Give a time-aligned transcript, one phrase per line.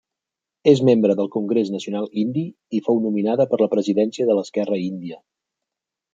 [0.69, 2.47] És membre del Congrés Nacional Indi
[2.79, 5.21] i fou nominada per la presidència de l'esquerra Índia.